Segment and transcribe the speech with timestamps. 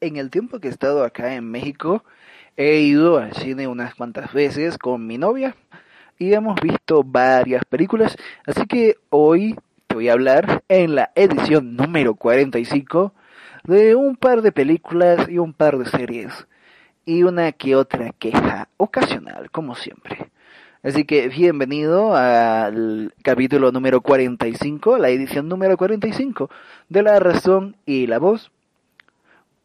[0.00, 2.04] en el tiempo que he estado acá en México,
[2.56, 5.56] he ido al cine unas cuantas veces con mi novia
[6.18, 8.16] y hemos visto varias películas,
[8.46, 9.56] así que hoy
[9.86, 13.12] te voy a hablar en la edición número 45
[13.64, 16.46] de un par de películas y un par de series
[17.04, 20.30] y una que otra queja ocasional, como siempre.
[20.82, 26.50] Así que bienvenido al capítulo número 45, la edición número 45
[26.88, 28.50] de La Razón y la Voz,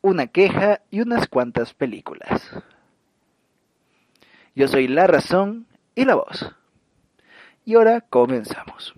[0.03, 2.51] una queja y unas cuantas películas.
[4.53, 5.65] Yo soy La Razón
[5.95, 6.53] y la Voz.
[7.65, 8.93] Y ahora comenzamos.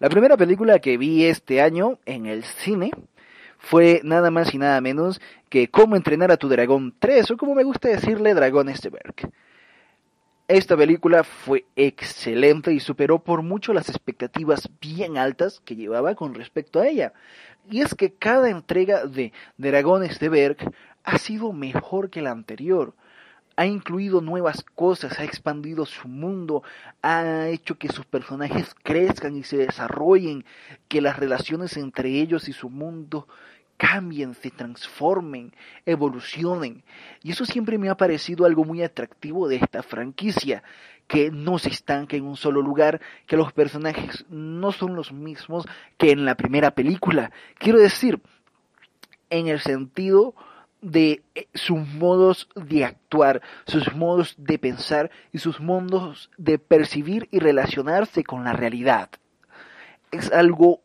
[0.00, 2.90] La primera película que vi este año en el cine
[3.58, 7.54] fue nada más y nada menos que Cómo entrenar a tu dragón 3, o como
[7.54, 9.14] me gusta decirle, Dragón Esteberg.
[10.50, 16.34] Esta película fue excelente y superó por mucho las expectativas bien altas que llevaba con
[16.34, 17.12] respecto a ella.
[17.70, 20.56] Y es que cada entrega de Dragones de Berg
[21.04, 22.94] ha sido mejor que la anterior.
[23.54, 26.64] Ha incluido nuevas cosas, ha expandido su mundo,
[27.00, 30.44] ha hecho que sus personajes crezcan y se desarrollen,
[30.88, 33.28] que las relaciones entre ellos y su mundo
[33.80, 35.54] cambien, se transformen,
[35.86, 36.84] evolucionen.
[37.22, 40.62] Y eso siempre me ha parecido algo muy atractivo de esta franquicia,
[41.08, 45.66] que no se estanca en un solo lugar, que los personajes no son los mismos
[45.96, 47.32] que en la primera película.
[47.58, 48.20] Quiero decir,
[49.30, 50.34] en el sentido
[50.82, 57.28] de eh, sus modos de actuar, sus modos de pensar y sus modos de percibir
[57.30, 59.08] y relacionarse con la realidad.
[60.10, 60.82] Es algo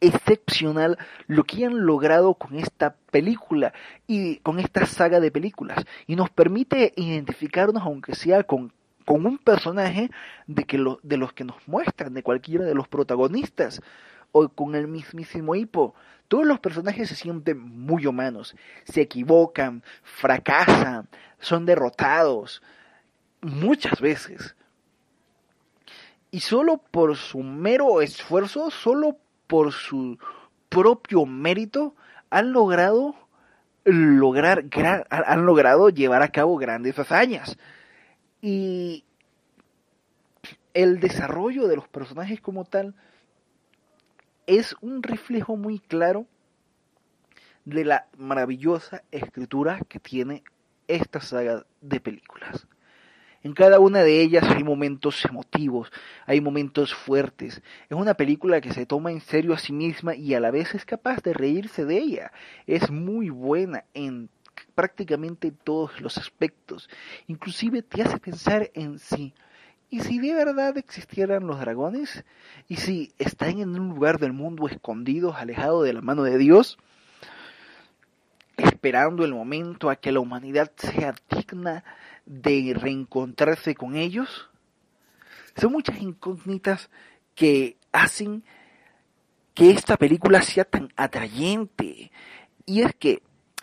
[0.00, 3.72] excepcional lo que han logrado con esta película
[4.06, 8.72] y con esta saga de películas y nos permite identificarnos aunque sea con,
[9.04, 10.10] con un personaje
[10.46, 13.80] de, que lo, de los que nos muestran, de cualquiera de los protagonistas
[14.32, 15.94] o con el mismísimo hipo.
[16.28, 22.62] Todos los personajes se sienten muy humanos, se equivocan, fracasan, son derrotados
[23.40, 24.56] muchas veces.
[26.30, 30.18] Y solo por su mero esfuerzo, solo por su
[30.68, 31.94] propio mérito,
[32.30, 33.14] han logrado
[33.84, 34.64] lograr
[35.10, 37.56] han logrado llevar a cabo grandes hazañas.
[38.42, 39.04] Y
[40.74, 42.94] el desarrollo de los personajes como tal
[44.46, 46.26] es un reflejo muy claro
[47.64, 50.44] de la maravillosa escritura que tiene
[50.86, 52.66] esta saga de películas.
[53.46, 55.92] En cada una de ellas hay momentos emotivos,
[56.26, 57.62] hay momentos fuertes.
[57.88, 60.74] Es una película que se toma en serio a sí misma y a la vez
[60.74, 62.32] es capaz de reírse de ella.
[62.66, 64.30] Es muy buena en
[64.74, 66.90] prácticamente todos los aspectos.
[67.28, 69.32] Inclusive te hace pensar en sí.
[69.90, 72.24] ¿Y si de verdad existieran los dragones?
[72.66, 76.78] ¿Y si están en un lugar del mundo escondidos, alejados de la mano de Dios?
[78.56, 81.84] Esperando el momento a que la humanidad sea digna
[82.26, 84.50] de reencontrarse con ellos?
[85.56, 86.90] Son muchas incógnitas
[87.34, 88.44] que hacen
[89.54, 92.12] que esta película sea tan atrayente.
[92.66, 93.22] Y es que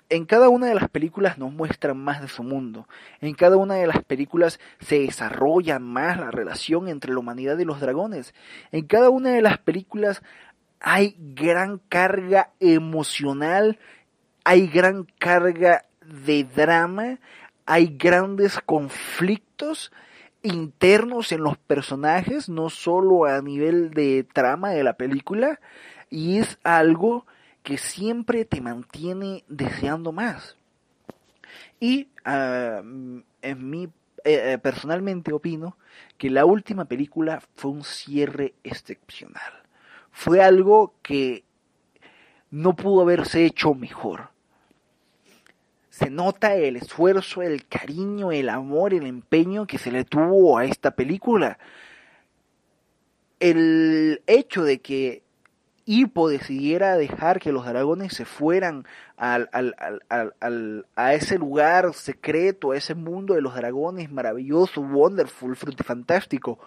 [0.10, 2.88] en cada una de las películas nos muestran más de su mundo.
[3.22, 7.66] En cada una de las películas se desarrolla más la relación entre la humanidad y
[7.66, 8.34] los dragones.
[8.72, 10.22] En cada una de las películas
[10.80, 13.80] hay gran carga emocional,
[14.44, 17.20] hay gran carga de drama,
[17.66, 19.92] hay grandes conflictos
[20.42, 25.60] internos en los personajes, no solo a nivel de trama de la película,
[26.10, 27.26] y es algo
[27.64, 30.58] que siempre te mantiene deseando más.
[31.80, 32.82] Y ah,
[33.42, 33.90] en mí
[34.26, 35.78] eh, eh, personalmente opino
[36.18, 39.64] que la última película fue un cierre excepcional.
[40.12, 41.44] Fue algo que
[42.52, 44.33] no pudo haberse hecho mejor
[45.94, 50.66] se nota el esfuerzo, el cariño, el amor, el empeño que se le tuvo a
[50.66, 51.60] esta película.
[53.40, 55.22] El hecho de que
[55.86, 59.52] Hippo decidiera dejar que los dragones se fueran al,
[60.96, 66.58] a ese lugar secreto, a ese mundo de los dragones maravilloso, wonderful, fantástico,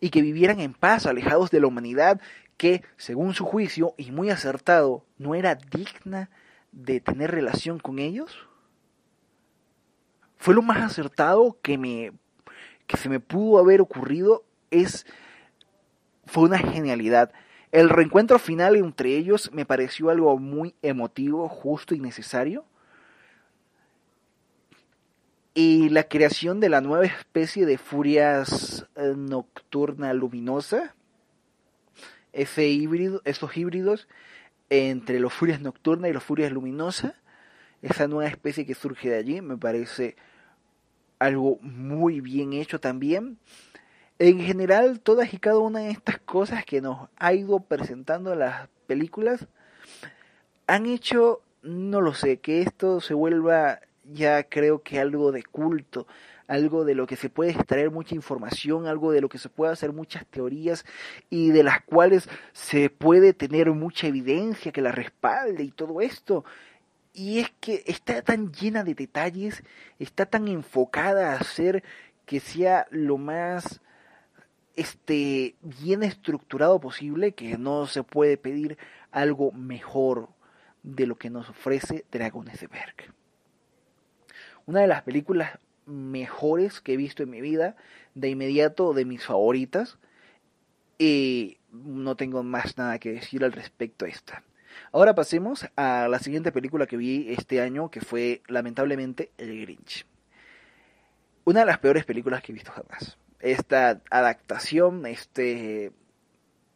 [0.00, 2.20] y que vivieran en paz, alejados de la humanidad,
[2.56, 6.45] que, según su juicio, y muy acertado, no era digna de
[6.84, 8.36] tener relación con ellos
[10.36, 12.12] fue lo más acertado que me
[12.86, 15.06] que se me pudo haber ocurrido es
[16.26, 17.32] fue una genialidad.
[17.72, 22.64] El reencuentro final entre ellos me pareció algo muy emotivo justo y necesario.
[25.52, 30.94] Y la creación de la nueva especie de furias eh, nocturna luminosa
[32.32, 34.06] ese híbrido esos híbridos
[34.70, 37.14] entre los Furias Nocturna y los Furias Luminosa.
[37.82, 40.16] Esa nueva especie que surge de allí me parece
[41.18, 43.38] algo muy bien hecho también.
[44.18, 48.68] En general, todas y cada una de estas cosas que nos ha ido presentando las
[48.86, 49.46] películas
[50.66, 53.80] han hecho, no lo sé, que esto se vuelva
[54.12, 56.06] ya creo que algo de culto,
[56.48, 59.72] algo de lo que se puede extraer mucha información, algo de lo que se puede
[59.72, 60.84] hacer muchas teorías
[61.30, 66.44] y de las cuales se puede tener mucha evidencia que la respalde y todo esto.
[67.12, 69.62] Y es que está tan llena de detalles,
[69.98, 71.82] está tan enfocada a hacer
[72.26, 73.80] que sea lo más
[74.74, 78.76] este bien estructurado posible que no se puede pedir
[79.10, 80.28] algo mejor
[80.82, 82.94] de lo que nos ofrece Dragones de Berg.
[84.66, 87.76] Una de las películas mejores que he visto en mi vida,
[88.14, 89.98] de inmediato de mis favoritas,
[90.98, 94.42] y no tengo más nada que decir al respecto a esta.
[94.92, 100.06] Ahora pasemos a la siguiente película que vi este año, que fue lamentablemente El Grinch.
[101.44, 103.18] Una de las peores películas que he visto jamás.
[103.40, 105.92] Esta adaptación, este,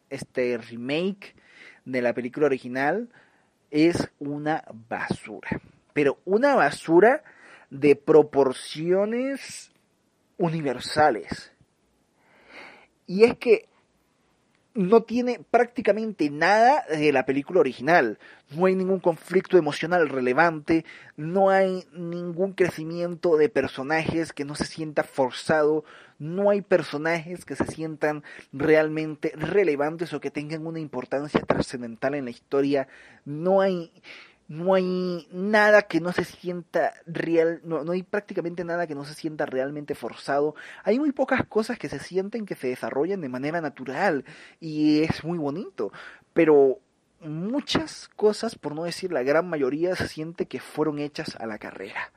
[0.09, 1.35] este remake
[1.85, 3.09] de la película original
[3.69, 5.61] es una basura.
[5.93, 7.23] Pero una basura
[7.71, 9.71] de proporciones
[10.37, 11.51] universales.
[13.07, 13.67] Y es que
[14.73, 18.19] no tiene prácticamente nada de la película original.
[18.51, 20.85] No hay ningún conflicto emocional relevante,
[21.17, 25.83] no hay ningún crecimiento de personajes que no se sienta forzado,
[26.19, 28.23] no hay personajes que se sientan
[28.53, 32.87] realmente relevantes o que tengan una importancia trascendental en la historia,
[33.25, 33.91] no hay
[34.51, 39.13] no hay nada que no se sienta real, no, hay prácticamente nada que no se
[39.13, 40.55] sienta realmente forzado.
[40.83, 44.25] Hay muy pocas cosas que se sienten que se desarrollan de manera natural
[44.59, 45.93] y es muy bonito,
[46.33, 46.79] pero
[47.21, 51.57] muchas cosas, por no decir la gran mayoría, se siente que fueron hechas a la
[51.57, 52.11] carrera.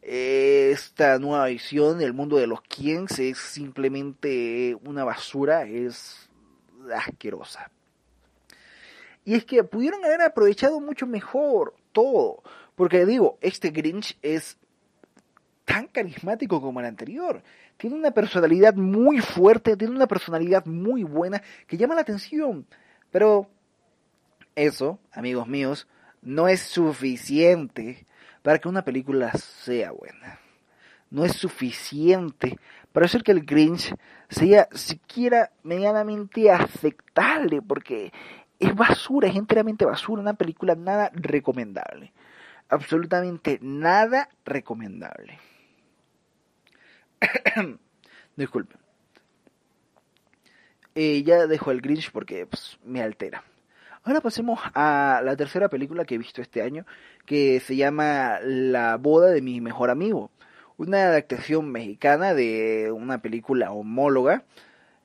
[0.00, 6.30] Esta nueva visión del mundo de los Kiens es simplemente una basura, es
[6.94, 7.70] asquerosa.
[9.24, 12.42] Y es que pudieron haber aprovechado mucho mejor todo.
[12.74, 14.58] Porque digo, este Grinch es
[15.64, 17.42] tan carismático como el anterior.
[17.76, 22.66] Tiene una personalidad muy fuerte, tiene una personalidad muy buena que llama la atención.
[23.10, 23.48] Pero
[24.54, 25.86] eso, amigos míos,
[26.20, 28.06] no es suficiente
[28.42, 30.40] para que una película sea buena.
[31.10, 32.58] No es suficiente
[32.92, 33.94] para hacer que el Grinch
[34.28, 38.12] sea siquiera medianamente aceptable, porque
[38.62, 42.12] es basura, es enteramente basura, una película nada recomendable.
[42.68, 45.38] Absolutamente nada recomendable.
[48.36, 48.78] Disculpen.
[50.94, 53.42] Eh, ya dejo el Grinch porque pues, me altera.
[54.04, 56.86] Ahora pasemos a la tercera película que he visto este año,
[57.26, 60.30] que se llama La boda de mi mejor amigo.
[60.76, 64.44] Una adaptación mexicana de una película homóloga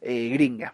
[0.02, 0.74] eh, gringa.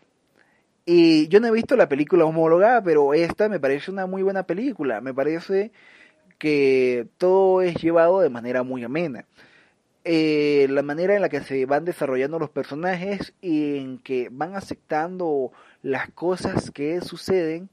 [0.85, 4.43] Y yo no he visto la película homóloga, pero esta me parece una muy buena
[4.43, 4.99] película.
[5.01, 5.71] Me parece
[6.37, 9.25] que todo es llevado de manera muy amena.
[10.05, 14.55] Eh, la manera en la que se van desarrollando los personajes y en que van
[14.55, 17.69] aceptando las cosas que suceden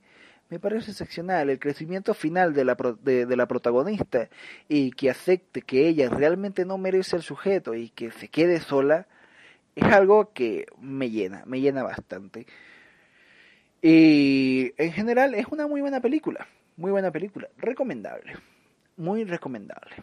[0.50, 1.50] me parece excepcional.
[1.50, 4.28] El crecimiento final de la, de, de la protagonista
[4.68, 9.06] y que acepte que ella realmente no merece el sujeto y que se quede sola
[9.76, 12.46] es algo que me llena, me llena bastante.
[13.82, 16.46] Y en general es una muy buena película,
[16.76, 18.34] muy buena película, recomendable,
[18.96, 19.96] muy recomendable.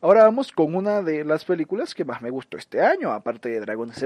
[0.00, 3.60] Ahora vamos con una de las películas que más me gustó este año, aparte de
[3.60, 4.04] Dragon's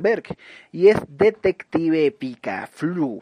[0.71, 3.21] y es Detective Pikachu.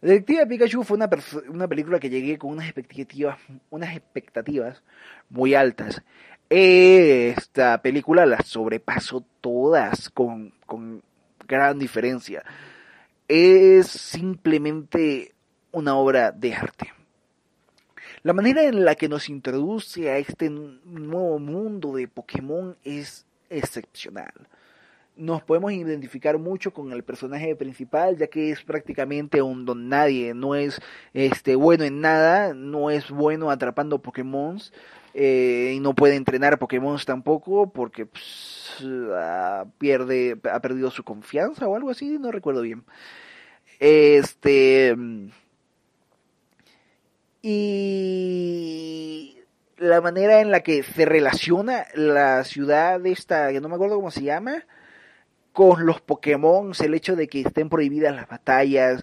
[0.00, 1.10] Detective Pikachu fue una,
[1.48, 3.38] una película que llegué con unas expectativas,
[3.70, 4.82] unas expectativas
[5.28, 6.02] muy altas.
[6.48, 11.02] Esta película la sobrepasó todas con, con
[11.46, 12.42] gran diferencia
[13.32, 15.32] es simplemente
[15.70, 16.92] una obra de arte.
[18.22, 24.34] La manera en la que nos introduce a este nuevo mundo de Pokémon es excepcional.
[25.14, 30.32] Nos podemos identificar mucho con el personaje principal, ya que es prácticamente un don nadie,
[30.32, 30.80] no es
[31.12, 34.58] este bueno en nada, no es bueno atrapando Pokémon
[35.14, 38.82] eh, y no puede entrenar Pokémon tampoco porque pues,
[39.78, 42.84] pierde, ha perdido su confianza o algo así, no recuerdo bien.
[43.78, 44.96] Este.
[47.42, 49.36] Y
[49.76, 54.12] la manera en la que se relaciona la ciudad esta, que no me acuerdo cómo
[54.12, 54.64] se llama,
[55.52, 59.02] con los Pokémon, el hecho de que estén prohibidas las batallas,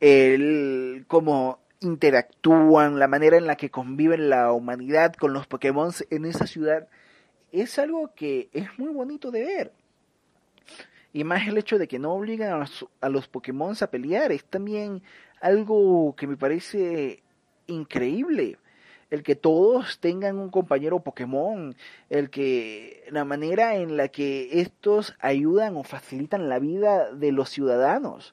[0.00, 6.24] el como interactúan, la manera en la que conviven la humanidad con los Pokémon en
[6.24, 6.88] esa ciudad,
[7.50, 9.72] es algo que es muy bonito de ver.
[11.12, 14.32] Y más el hecho de que no obligan a los, a los Pokémon a pelear,
[14.32, 15.02] es también
[15.40, 17.22] algo que me parece
[17.66, 18.58] increíble.
[19.12, 21.76] El que todos tengan un compañero Pokémon,
[22.08, 27.50] el que la manera en la que estos ayudan o facilitan la vida de los
[27.50, 28.32] ciudadanos.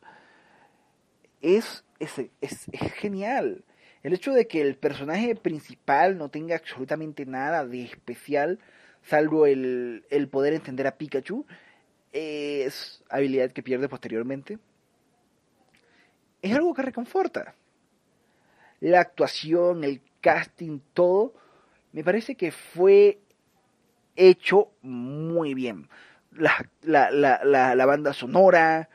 [1.41, 3.65] Es, es, es, genial.
[4.03, 8.59] El hecho de que el personaje principal no tenga absolutamente nada de especial,
[9.03, 11.45] salvo el, el poder entender a Pikachu,
[12.13, 14.59] es habilidad que pierde posteriormente.
[16.41, 17.53] Es algo que reconforta.
[18.79, 21.33] La actuación, el casting, todo,
[21.91, 23.19] me parece que fue
[24.15, 25.89] hecho muy bien.
[26.31, 28.89] La, la, la, la banda sonora,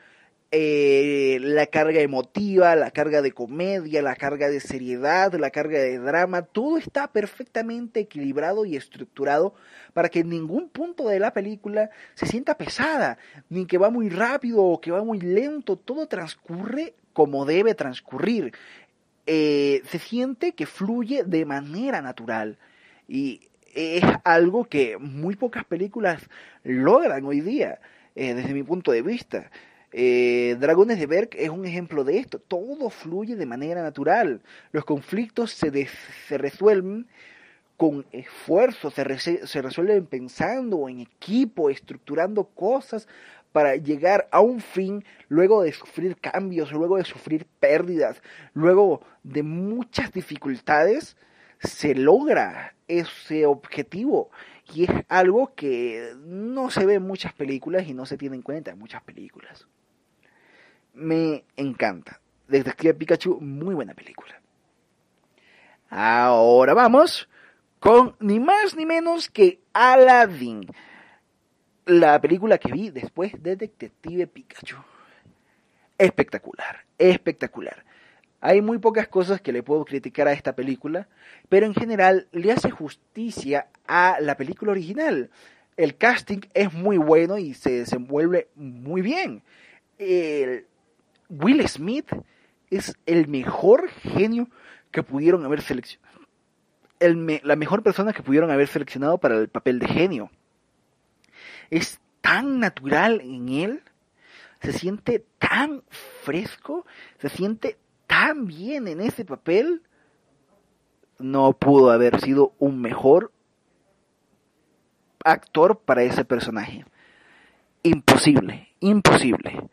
[0.51, 5.97] eh, la carga emotiva, la carga de comedia, la carga de seriedad, la carga de
[5.99, 9.53] drama, todo está perfectamente equilibrado y estructurado
[9.93, 13.17] para que en ningún punto de la película se sienta pesada,
[13.49, 18.53] ni que va muy rápido o que va muy lento, todo transcurre como debe transcurrir.
[19.27, 22.59] Eh, se siente que fluye de manera natural
[23.07, 23.41] y
[23.73, 26.21] es algo que muy pocas películas
[26.63, 27.79] logran hoy día,
[28.15, 29.51] eh, desde mi punto de vista.
[29.91, 32.39] Eh, Dragones de Berk es un ejemplo de esto.
[32.39, 34.41] Todo fluye de manera natural.
[34.71, 35.87] Los conflictos se,
[36.27, 37.07] se resuelven
[37.77, 43.07] con esfuerzo, se, se resuelven pensando en equipo, estructurando cosas
[43.55, 48.21] para llegar a un fin luego de sufrir cambios, luego de sufrir pérdidas,
[48.53, 51.15] luego de muchas dificultades,
[51.59, 54.29] se logra ese objetivo.
[54.73, 58.41] Y es algo que no se ve en muchas películas y no se tiene en
[58.41, 59.65] cuenta en muchas películas
[60.95, 62.19] me encanta.
[62.47, 64.41] Detective Pikachu, muy buena película.
[65.89, 67.29] Ahora vamos
[67.79, 70.67] con ni más ni menos que Aladdin.
[71.85, 74.77] La película que vi después de Detective Pikachu.
[75.99, 77.85] Espectacular, espectacular.
[78.41, 81.07] Hay muy pocas cosas que le puedo criticar a esta película,
[81.47, 85.29] pero en general le hace justicia a la película original.
[85.77, 89.43] El casting es muy bueno y se desenvuelve muy bien.
[89.99, 90.65] El,
[91.29, 92.11] Will Smith
[92.71, 94.49] es el mejor genio
[94.89, 96.25] que pudieron haber seleccionado.
[96.99, 100.31] la mejor persona que pudieron haber seleccionado para el papel de genio.
[101.69, 103.83] Es tan natural en él,
[104.61, 105.83] se siente tan
[106.23, 106.85] fresco,
[107.19, 109.83] se siente tan bien en ese papel.
[111.19, 113.31] No pudo haber sido un mejor
[115.23, 116.85] actor para ese personaje.
[117.83, 119.69] Imposible, imposible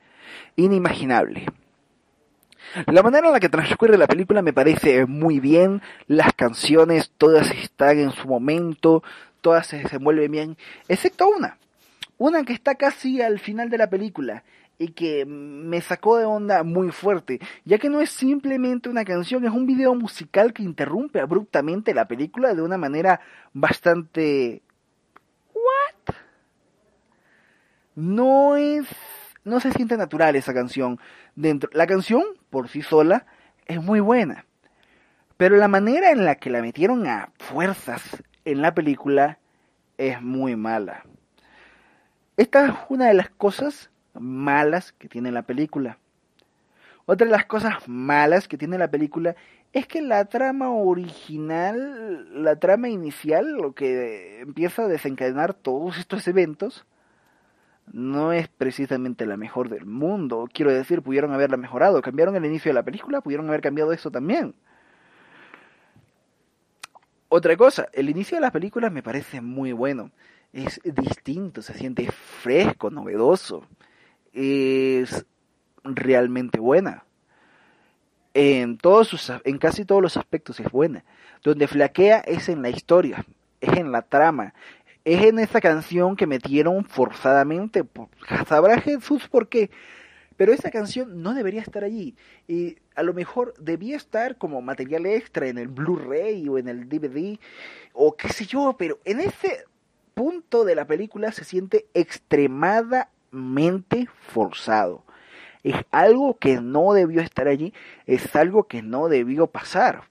[0.57, 1.47] inimaginable.
[2.87, 7.51] La manera en la que transcurre la película me parece muy bien, las canciones todas
[7.51, 9.03] están en su momento,
[9.41, 10.57] todas se desenvuelven bien,
[10.89, 11.59] excepto una,
[12.23, 14.45] una que está casi al final de la película
[14.79, 19.45] y que me sacó de onda muy fuerte, ya que no es simplemente una canción,
[19.45, 23.21] es un video musical que interrumpe abruptamente la película de una manera
[23.53, 24.63] bastante...
[25.53, 26.15] ¿What?
[27.97, 28.87] No es
[29.45, 31.01] no se siente natural esa canción
[31.35, 31.71] dentro.
[31.73, 33.27] La canción por sí sola
[33.67, 34.47] es muy buena,
[35.37, 39.41] pero la manera en la que la metieron a fuerzas en la película
[39.99, 41.05] es muy mala.
[42.37, 45.99] Esta es una de las cosas malas que tiene la película.
[47.05, 49.35] Otra de las cosas malas que tiene la película
[49.73, 56.27] es que la trama original, la trama inicial, lo que empieza a desencadenar todos estos
[56.29, 56.87] eventos,
[57.93, 60.49] no es precisamente la mejor del mundo.
[60.53, 62.01] Quiero decir, pudieron haberla mejorado.
[62.01, 64.55] Cambiaron el inicio de la película, pudieron haber cambiado eso también.
[67.29, 70.11] Otra cosa, el inicio de la película me parece muy bueno.
[70.53, 73.67] Es distinto, se siente fresco, novedoso.
[74.33, 75.25] Es
[75.85, 77.05] realmente buena.
[78.35, 81.05] En, todos sus, en casi todos los aspectos es buena.
[81.43, 83.25] Donde flaquea es en la historia,
[83.61, 84.55] es en la trama,
[85.05, 87.85] es en esa canción que metieron forzadamente.
[88.47, 89.71] Sabrá Jesús por qué.
[90.37, 92.15] Pero esa canción no debería estar allí.
[92.49, 96.89] Y a lo mejor debía estar como material extra en el Blu-ray o en el
[96.89, 97.39] DVD
[97.93, 98.75] o qué sé yo.
[98.79, 99.65] Pero en ese
[100.15, 105.05] punto de la película se siente extremadamente forzado.
[105.63, 107.73] Es algo que no debió estar allí.
[108.07, 110.05] Es algo que no debió pasar.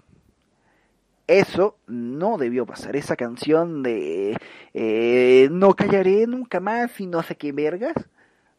[1.28, 2.96] Eso no debió pasar.
[2.96, 4.38] Esa canción de
[4.74, 7.94] eh, No callaré nunca más y no sé qué vergas,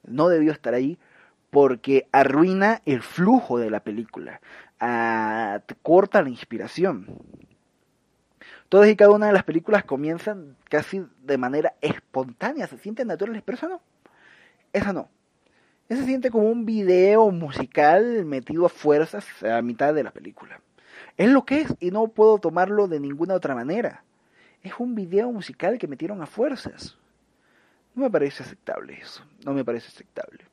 [0.04, 0.98] no debió estar ahí
[1.50, 4.40] porque arruina el flujo de la película,
[4.80, 7.06] ah, te corta la inspiración.
[8.72, 13.42] Todas y cada una de las películas comienzan casi de manera espontánea, se sienten naturales,
[13.44, 13.82] pero esa no.
[14.72, 15.10] Esa no.
[15.90, 20.62] Esa se siente como un video musical metido a fuerzas a mitad de la película.
[21.18, 24.04] Es lo que es y no puedo tomarlo de ninguna otra manera.
[24.62, 26.96] Es un video musical que metieron a fuerzas.
[27.94, 29.22] No me parece aceptable eso.
[29.44, 30.46] No me parece aceptable.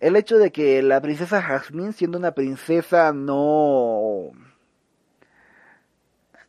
[0.00, 4.32] El hecho de que la princesa Jasmine, siendo una princesa, no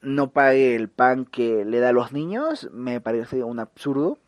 [0.02, 4.20] no pague el pan que le da a los niños, me parece un absurdo.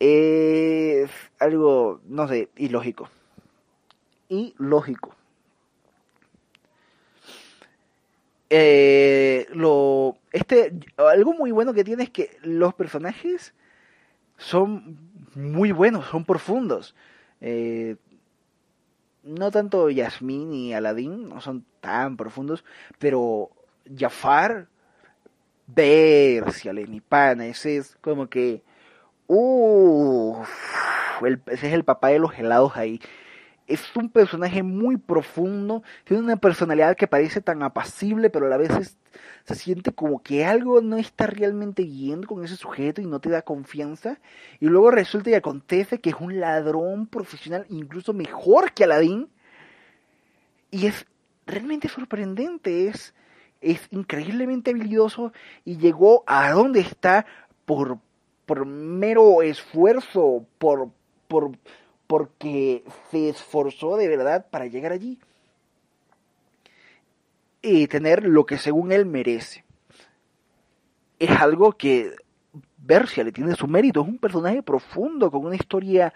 [0.00, 3.08] Es algo, no sé, ilógico.
[4.28, 5.14] Ilógico.
[8.50, 13.54] Eh, lo, este, algo muy bueno que tiene es que los personajes
[14.38, 14.98] son
[15.34, 16.94] muy buenos, son profundos.
[17.40, 17.96] Eh,
[19.22, 22.64] no tanto Yasmin y Aladdin, no son tan profundos,
[22.98, 23.50] pero
[23.96, 24.68] Jafar,
[25.66, 28.62] verse mi pana, ese es como que,
[29.26, 30.48] uff,
[31.46, 33.00] ese es el papá de los helados ahí.
[33.66, 38.56] Es un personaje muy profundo, tiene una personalidad que parece tan apacible, pero a la
[38.56, 38.96] vez
[39.44, 43.28] se siente como que algo no está realmente yendo con ese sujeto y no te
[43.28, 44.18] da confianza.
[44.58, 49.28] Y luego resulta y acontece que es un ladrón profesional, incluso mejor que Aladdin.
[50.70, 51.06] Y es
[51.46, 53.14] realmente sorprendente, es
[53.60, 55.32] es increíblemente habilidoso
[55.64, 57.26] y llegó a donde está
[57.64, 57.98] por,
[58.46, 60.90] por mero esfuerzo, por,
[61.26, 61.52] por,
[62.06, 65.18] porque se esforzó de verdad para llegar allí
[67.62, 69.64] y tener lo que según él merece.
[71.18, 72.14] Es algo que
[72.76, 76.14] Bercia le tiene su mérito, es un personaje profundo, con una historia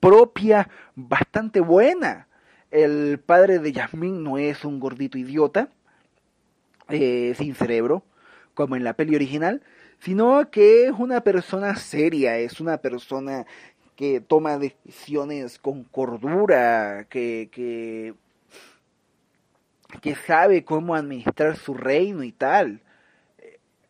[0.00, 2.28] propia bastante buena.
[2.70, 5.70] El padre de Yasmín no es un gordito idiota,
[6.92, 8.04] eh, sin cerebro,
[8.54, 9.62] como en la peli original,
[9.98, 13.46] sino que es una persona seria, es una persona
[13.96, 18.14] que toma decisiones con cordura, que, que,
[20.00, 22.82] que sabe cómo administrar su reino y tal.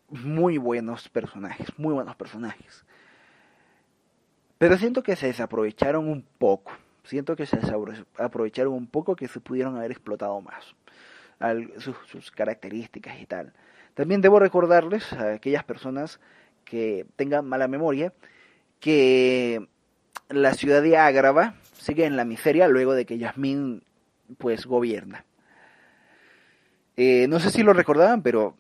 [0.09, 2.85] Muy buenos personajes, muy buenos personajes.
[4.59, 6.73] Pero siento que se desaprovecharon un poco.
[7.03, 10.75] Siento que se desaprovecharon un poco que se pudieron haber explotado más
[11.79, 13.53] sus, características y tal.
[13.95, 16.21] También debo recordarles a aquellas personas
[16.65, 18.13] que tengan mala memoria
[18.81, 19.69] que
[20.29, 23.83] la ciudad de Ágrava sigue en la miseria luego de que Yasmín
[24.39, 25.25] pues gobierna.
[26.97, 28.57] Eh, no sé si lo recordaban, pero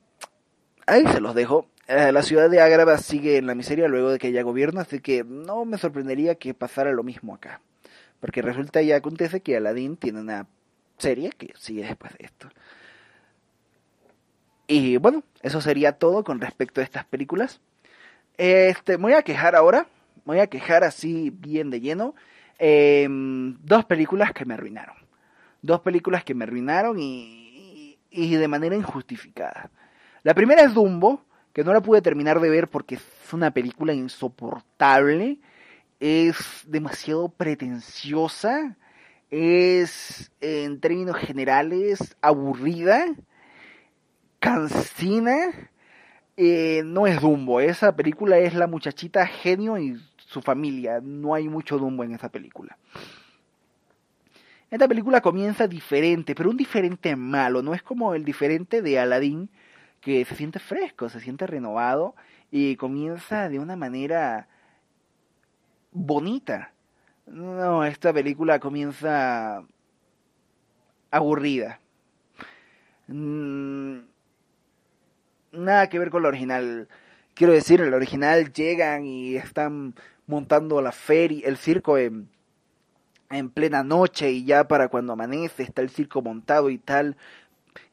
[0.87, 1.67] ahí se los dejo.
[1.89, 5.01] Eh, la ciudad de Ágrava sigue en la miseria luego de que ella gobierna, así
[5.01, 7.61] que no me sorprendería que pasara lo mismo acá.
[8.21, 10.47] Porque resulta y acontece que Aladdin tiene una
[11.03, 12.49] serie que sigue después de esto.
[14.67, 17.61] Y bueno, eso sería todo con respecto a estas películas.
[18.39, 19.87] Este, voy a quejar ahora,
[20.25, 22.15] voy a quejar así bien de lleno.
[22.59, 24.97] Em, dos películas que me arruinaron.
[25.61, 29.71] Dos películas que me arruinaron y, y de manera injustificada.
[30.23, 33.93] La primera es Dumbo, que no la pude terminar de ver porque es una película
[33.93, 35.39] insoportable,
[36.01, 36.37] es
[36.67, 38.77] demasiado pretenciosa,
[39.33, 43.07] es en términos generales aburrida
[44.39, 45.71] cansina
[46.37, 47.61] eh, no es Dumbo.
[47.61, 51.01] Esa película es la muchachita genio y su familia.
[51.03, 52.77] No hay mucho Dumbo en esa película.
[54.71, 57.63] Esta película comienza diferente, pero un diferente malo.
[57.63, 59.49] No es como el diferente de Aladdin,
[60.01, 62.15] que se siente fresco, se siente renovado
[62.51, 64.49] y comienza de una manera
[65.91, 66.73] bonita.
[67.33, 69.65] No, esta película comienza
[71.11, 71.81] aburrida.
[73.09, 74.01] Mm,
[75.53, 76.89] nada que ver con la original.
[77.33, 79.95] Quiero decir, en la original llegan y están
[80.27, 82.29] montando la feria, el circo en,
[83.31, 87.17] en plena noche y ya para cuando amanece está el circo montado y tal.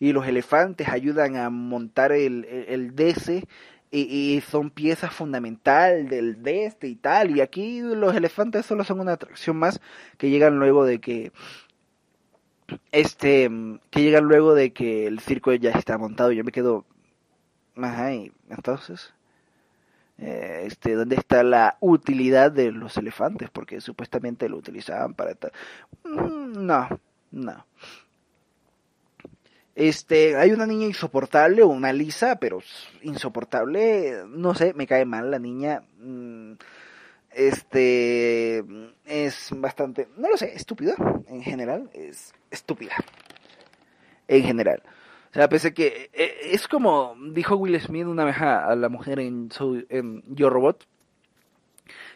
[0.02, 3.46] Y los elefantes ayudan a montar el, el, DC
[3.92, 7.36] y, son piezas fundamental del este y tal.
[7.36, 9.82] Y aquí los elefantes solo son una atracción más
[10.18, 11.32] que llegan luego de que
[12.92, 13.50] este
[13.90, 16.32] que llegan luego de que el circo ya está montado.
[16.32, 16.86] Yo me quedo
[17.84, 19.14] Ajá, y entonces,
[20.18, 23.50] eh, este, ¿dónde está la utilidad de los elefantes?
[23.50, 25.34] Porque supuestamente lo utilizaban para...
[26.04, 26.90] Mm, no,
[27.32, 27.66] no.
[29.80, 32.62] Este, hay una niña insoportable, una lisa, pero
[33.02, 35.84] insoportable, no sé, me cae mal la niña.
[36.02, 36.56] Mm,
[37.32, 38.62] este,
[39.06, 40.96] es bastante, no lo sé, estúpida,
[41.30, 42.94] en general, es estúpida.
[44.28, 44.84] en general.
[45.32, 49.22] O sea, pese que eh, es como dijo Will Smith una vez a, la mujer
[49.22, 49.48] en,
[49.88, 50.86] en Yo Robot,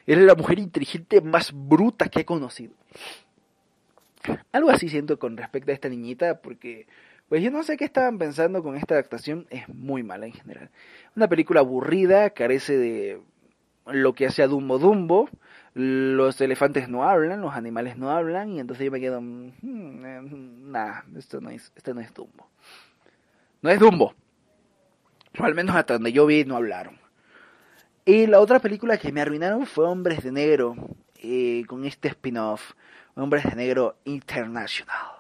[0.05, 2.73] es la mujer inteligente más bruta que he conocido.
[4.51, 6.87] Algo así siento con respecto a esta niñita, porque
[7.33, 10.69] pues yo no sé qué estaban pensando con esta adaptación, es muy mala en general.
[11.15, 13.21] Una película aburrida, carece de
[13.87, 15.31] lo que hace Dumbo Dumbo,
[15.73, 20.21] los elefantes no hablan, los animales no hablan, y entonces yo me quedo, mm, eh,
[20.21, 22.47] nada, esto no es, esto no es Dumbo.
[23.63, 24.13] No es Dumbo.
[25.39, 26.99] O al menos hasta donde yo vi no hablaron.
[28.05, 30.75] Y la otra película que me arruinaron fue Hombres de Negro,
[31.15, 32.73] eh, con este spin-off,
[33.15, 35.12] Hombres de Negro International.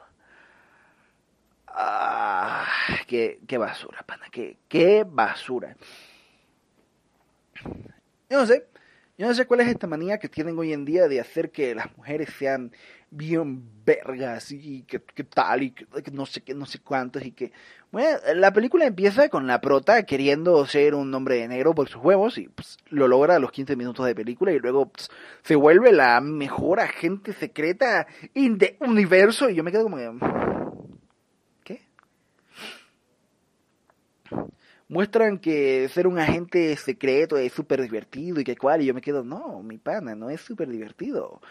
[1.75, 2.67] Ah,
[3.07, 5.75] qué, basura, pana, qué, basura.
[8.29, 8.67] Yo no sé,
[9.17, 11.73] yo no sé cuál es esta manía que tienen hoy en día de hacer que
[11.73, 12.71] las mujeres sean
[13.09, 17.51] bien vergas y que, tal y que, no sé qué, no sé cuántos y que...
[18.35, 22.39] La película empieza con la prota queriendo ser un hombre de negro por sus huevos
[22.39, 25.09] y pues, lo logra a los 15 minutos de película y luego pues,
[25.43, 29.97] se vuelve la mejor agente secreta de universo y yo me quedo como.
[34.87, 39.01] Muestran que ser un agente secreto es súper divertido y que cual, y yo me
[39.01, 41.41] quedo, no, mi pana, no es súper divertido.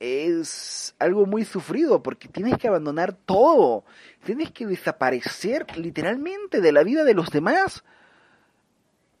[0.00, 3.84] Es algo muy sufrido porque tienes que abandonar todo,
[4.24, 7.84] tienes que desaparecer literalmente de la vida de los demás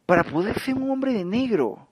[0.06, 1.88] para poder ser un hombre de negro.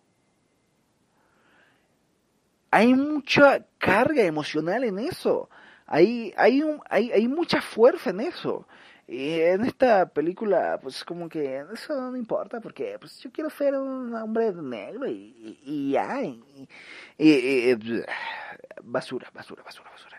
[2.71, 5.49] Hay mucha carga emocional en eso,
[5.87, 8.67] hay, hay, un, hay, hay mucha fuerza en eso.
[9.13, 13.75] Y en esta película, pues como que eso no importa, porque pues yo quiero ser
[13.75, 16.23] un hombre negro y, y, ya.
[17.19, 17.75] Y,
[18.83, 20.19] basura, basura, basura, basura.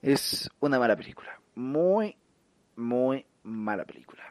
[0.00, 1.38] Es una mala película.
[1.56, 2.16] Muy,
[2.74, 4.22] muy mala película.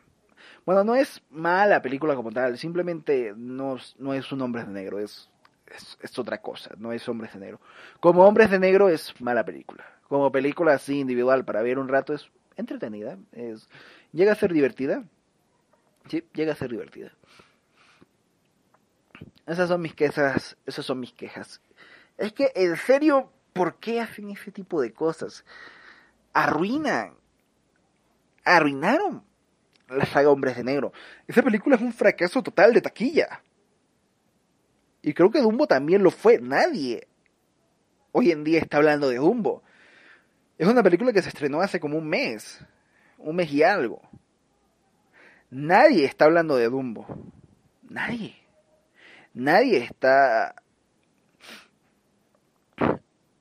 [0.65, 4.97] Bueno, no es mala película como tal, simplemente no, no es un hombre de negro,
[4.97, 5.29] es,
[5.67, 7.61] es, es otra cosa, no es hombres de negro.
[7.99, 9.85] Como hombres de negro es mala película.
[10.07, 12.31] Como película así individual para ver un rato es
[12.61, 13.67] entretenida, es,
[14.11, 15.03] llega a ser divertida.
[16.07, 17.11] Sí, llega a ser divertida.
[19.45, 21.61] Esas son mis quejas, esas son mis quejas.
[22.17, 25.43] Es que, en serio, ¿por qué hacen ese tipo de cosas?
[26.33, 27.15] Arruinan,
[28.45, 29.23] arruinaron
[29.89, 30.93] la saga Hombres de Negro.
[31.27, 33.43] Esa película es un fracaso total de taquilla.
[35.01, 36.39] Y creo que Dumbo también lo fue.
[36.39, 37.07] Nadie
[38.11, 39.63] hoy en día está hablando de Dumbo.
[40.61, 42.63] Es una película que se estrenó hace como un mes,
[43.17, 43.99] un mes y algo.
[45.49, 47.07] Nadie está hablando de Dumbo.
[47.89, 48.35] Nadie.
[49.33, 50.53] Nadie está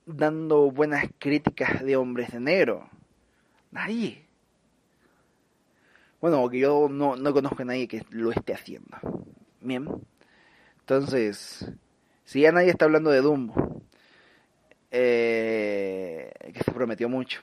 [0.06, 2.88] dando buenas críticas de hombres de negro.
[3.70, 4.24] Nadie.
[6.22, 8.96] Bueno, que yo no, no conozco a nadie que lo esté haciendo.
[9.60, 9.86] Bien.
[10.78, 11.70] Entonces,
[12.24, 13.69] si ya nadie está hablando de Dumbo,
[14.90, 17.40] eh, que se prometió mucho.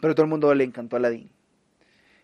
[0.00, 1.30] Pero todo el mundo le encantó a Aladdin.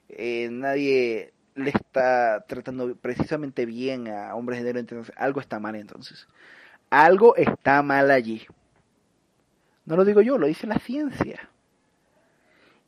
[0.08, 5.76] Eh, nadie le está tratando precisamente bien a hombres de negro, entonces algo está mal
[5.76, 6.28] entonces.
[6.90, 8.46] Algo está mal allí.
[9.86, 11.48] No lo digo yo, lo dice la ciencia.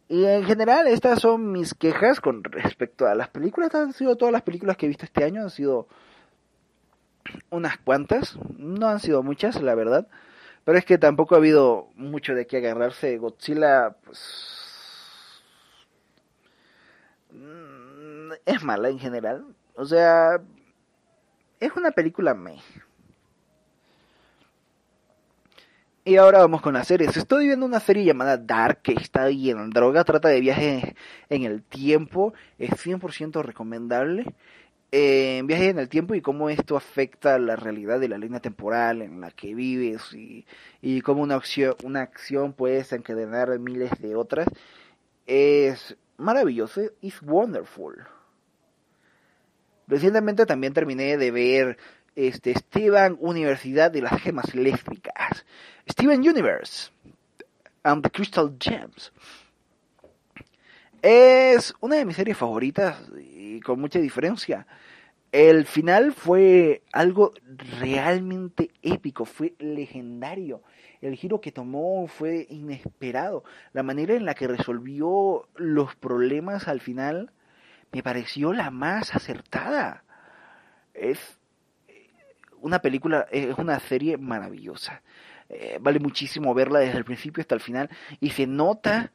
[0.08, 3.74] Y en general estas son mis quejas con respecto a las películas.
[3.74, 5.88] Han sido todas las películas que he visto este año, han sido
[7.50, 10.08] unas cuantas, no han sido muchas, la verdad.
[10.64, 13.18] Pero es que tampoco ha habido mucho de qué agarrarse.
[13.18, 15.42] Godzilla, pues...
[17.30, 19.44] Mm, es mala en general.
[19.74, 20.40] O sea,
[21.58, 22.58] es una película me.
[26.04, 27.16] Y ahora vamos con las series.
[27.16, 30.04] Estoy viendo una serie llamada Dark que está bien en droga.
[30.04, 30.94] Trata de viajes
[31.28, 32.34] en el tiempo.
[32.58, 34.24] Es 100% recomendable
[34.94, 39.00] eh, viajes en el tiempo y cómo esto afecta la realidad de la línea temporal
[39.00, 40.46] en la que vives y,
[40.82, 44.46] y cómo una acción, una acción puede desencadenar miles de otras,
[45.26, 48.04] es maravilloso, es wonderful.
[49.86, 51.78] Recientemente también terminé de ver
[52.14, 55.46] este Steven Universidad de las Gemas Eléctricas,
[55.88, 56.90] Steven Universe
[57.82, 59.10] and the Crystal Gems.
[61.00, 63.10] Es una de mis series favoritas
[63.60, 64.66] con mucha diferencia.
[65.32, 67.32] El final fue algo
[67.80, 70.62] realmente épico, fue legendario.
[71.00, 73.42] El giro que tomó fue inesperado.
[73.72, 77.32] La manera en la que resolvió los problemas al final
[77.92, 80.04] me pareció la más acertada.
[80.92, 81.18] Es
[82.60, 85.02] una película, es una serie maravillosa.
[85.48, 89.12] Eh, vale muchísimo verla desde el principio hasta el final y se nota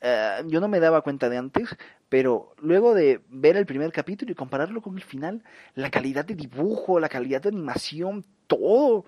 [0.00, 1.76] eh, yo no me daba cuenta de antes,
[2.08, 5.42] pero luego de ver el primer capítulo y compararlo con el final,
[5.74, 9.04] la calidad de dibujo, la calidad de animación, todo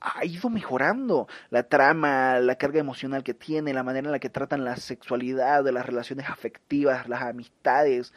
[0.00, 1.26] ha ido mejorando.
[1.50, 5.64] La trama, la carga emocional que tiene, la manera en la que tratan la sexualidad,
[5.68, 8.12] las relaciones afectivas, las amistades,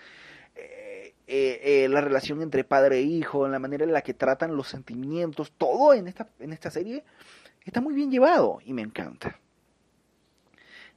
[0.56, 4.68] eh, eh, la relación entre padre e hijo, la manera en la que tratan los
[4.68, 7.04] sentimientos, todo en esta, en esta serie
[7.66, 9.40] está muy bien llevado y me encanta.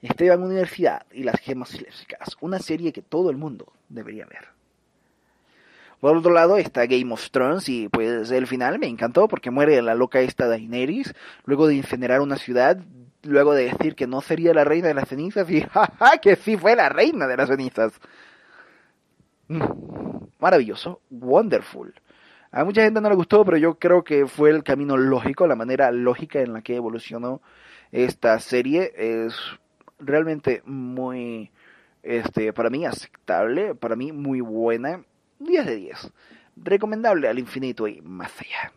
[0.02, 4.48] Esteban Universidad y las gemas silésicas, una serie que todo el mundo debería ver.
[6.00, 9.80] Por otro lado está Game of Thrones y pues el final me encantó porque muere
[9.80, 11.14] la loca esta Daenerys
[11.46, 12.78] luego de incinerar una ciudad,
[13.22, 16.56] luego de decir que no sería la reina de las cenizas y jaja que sí
[16.56, 17.92] fue la reina de las cenizas.
[19.48, 19.62] Mm,
[20.38, 21.94] maravilloso, wonderful.
[22.52, 25.56] A mucha gente no le gustó, pero yo creo que fue el camino lógico, la
[25.56, 27.40] manera lógica en la que evolucionó
[27.90, 28.92] esta serie.
[28.96, 29.34] Es
[29.98, 31.50] realmente muy,
[32.02, 35.04] este, para mí aceptable, para mí muy buena,
[35.38, 36.12] 10 de 10,
[36.56, 38.72] recomendable al infinito y más allá.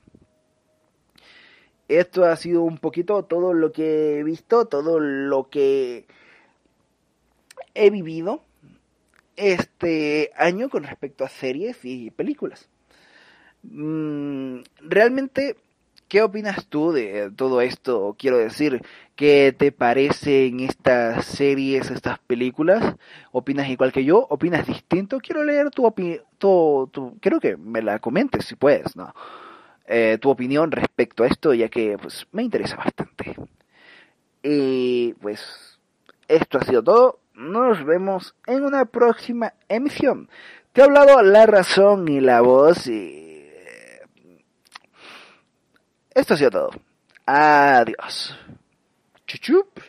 [1.88, 6.06] Esto ha sido un poquito todo lo que he visto, todo lo que
[7.74, 8.44] he vivido
[9.36, 12.70] este año con respecto a series y películas.
[13.64, 15.58] Mm, realmente
[16.10, 18.16] ¿Qué opinas tú de todo esto?
[18.18, 18.82] Quiero decir,
[19.16, 22.96] ¿qué te parecen estas series, estas películas?
[23.32, 24.26] ¿Opinas igual que yo?
[24.32, 25.20] ¿Opinas distinto?
[25.20, 26.24] Quiero leer tu opinión,
[27.22, 29.14] quiero que me la comentes si puedes, ¿no?
[29.86, 33.36] Eh, tu opinión respecto a esto, ya que pues, me interesa bastante.
[34.42, 35.80] Y pues
[36.28, 37.20] esto ha sido todo.
[37.36, 40.28] Nos vemos en una próxima emisión.
[40.74, 43.29] Te he hablado la razón y la voz y
[46.14, 46.70] esto ha sido todo.
[47.26, 48.36] Adiós.
[49.26, 49.80] Chuchup.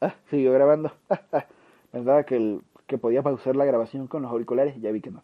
[0.00, 0.92] Ah, siguió grabando.
[1.92, 5.12] Pensaba que, el, que podía pausar la grabación con los auriculares y ya vi que
[5.12, 5.22] no.